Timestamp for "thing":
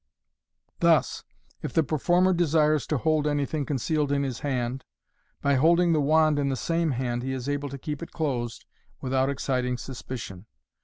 3.45-3.67